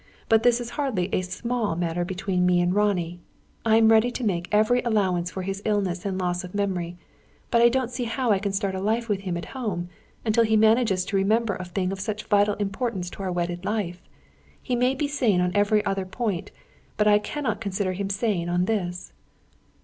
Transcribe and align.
But 0.29 0.41
this 0.41 0.59
is 0.59 0.71
hardly 0.81 1.13
a 1.13 1.21
small 1.21 1.75
matter 1.75 2.03
between 2.03 2.43
me 2.43 2.59
and 2.59 2.73
Ronnie. 2.73 3.19
I 3.63 3.77
am 3.77 3.89
ready 3.91 4.09
to 4.09 4.23
make 4.23 4.49
every 4.51 4.81
allowance 4.81 5.29
for 5.29 5.43
his 5.43 5.61
illness 5.63 6.07
and 6.07 6.17
loss 6.17 6.43
of 6.43 6.55
memory; 6.55 6.97
but 7.51 7.61
I 7.61 7.69
don't 7.69 7.91
see 7.91 8.05
how 8.05 8.31
I 8.31 8.39
can 8.39 8.51
start 8.51 8.73
life 8.81 9.07
with 9.07 9.19
him 9.21 9.37
at 9.37 9.45
home, 9.53 9.89
until 10.25 10.43
he 10.43 10.57
manages 10.57 11.05
to 11.05 11.15
remember 11.17 11.55
a 11.55 11.65
thing 11.65 11.91
of 11.91 11.99
such 11.99 12.23
vital 12.23 12.55
import 12.55 12.95
in 12.95 13.03
our 13.19 13.31
wedded 13.31 13.63
life. 13.63 14.01
He 14.59 14.75
may 14.75 14.95
be 14.95 15.07
sane 15.07 15.39
on 15.39 15.51
every 15.55 15.85
other 15.85 16.07
point. 16.07 16.49
I 16.97 17.19
cannot 17.19 17.61
consider 17.61 17.93
him 17.93 18.09
sane 18.09 18.49
on 18.49 18.65
this." 18.65 19.13